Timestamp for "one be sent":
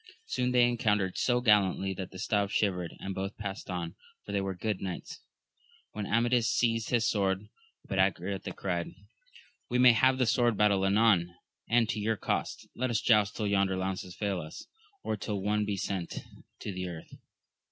15.35-16.15